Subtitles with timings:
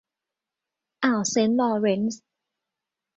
[1.03, 2.23] อ่าวเซนต์ลอว์เรนซ์